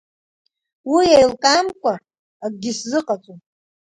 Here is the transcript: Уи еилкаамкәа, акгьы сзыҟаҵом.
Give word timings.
Уи 0.91 1.05
еилкаамкәа, 1.17 1.93
акгьы 2.45 2.71
сзыҟаҵом. 2.77 3.39